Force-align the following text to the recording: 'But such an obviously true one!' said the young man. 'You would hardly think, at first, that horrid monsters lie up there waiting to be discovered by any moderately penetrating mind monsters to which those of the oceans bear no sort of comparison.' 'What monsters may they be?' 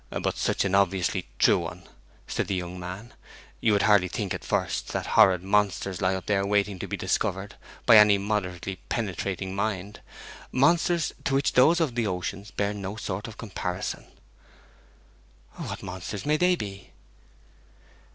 'But 0.09 0.35
such 0.35 0.65
an 0.65 0.73
obviously 0.73 1.27
true 1.37 1.59
one!' 1.59 1.87
said 2.27 2.47
the 2.47 2.55
young 2.55 2.79
man. 2.79 3.13
'You 3.59 3.73
would 3.73 3.83
hardly 3.83 4.07
think, 4.07 4.33
at 4.33 4.43
first, 4.43 4.93
that 4.93 5.05
horrid 5.13 5.43
monsters 5.43 6.01
lie 6.01 6.15
up 6.15 6.25
there 6.25 6.43
waiting 6.43 6.79
to 6.79 6.87
be 6.87 6.97
discovered 6.97 7.53
by 7.85 7.97
any 7.99 8.17
moderately 8.17 8.77
penetrating 8.89 9.53
mind 9.53 9.99
monsters 10.51 11.13
to 11.25 11.35
which 11.35 11.53
those 11.53 11.79
of 11.79 11.93
the 11.93 12.07
oceans 12.07 12.49
bear 12.49 12.73
no 12.73 12.95
sort 12.95 13.27
of 13.27 13.37
comparison.' 13.37 14.07
'What 15.57 15.83
monsters 15.83 16.25
may 16.25 16.37
they 16.37 16.55
be?' 16.55 16.89